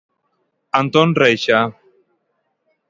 Antón 0.81 1.09
Reixa. 1.21 1.59